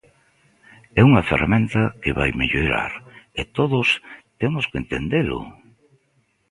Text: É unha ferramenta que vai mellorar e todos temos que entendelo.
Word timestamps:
É 0.99 1.01
unha 1.09 1.25
ferramenta 1.29 1.81
que 2.01 2.15
vai 2.19 2.29
mellorar 2.41 2.91
e 3.39 3.41
todos 3.57 3.87
temos 4.41 4.65
que 4.69 4.79
entendelo. 4.81 5.41